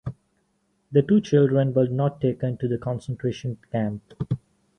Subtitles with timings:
[0.91, 4.15] The two children were not taken to the concentration camp.